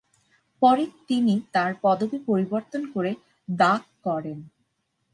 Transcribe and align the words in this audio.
পরে 0.61 0.85
তিনি 1.07 1.35
তার 1.51 1.71
পদবি 1.81 2.17
পরিবর্তন 2.27 2.81
করে 2.93 3.11
"দাগ" 3.49 3.81
করেন। 4.03 4.37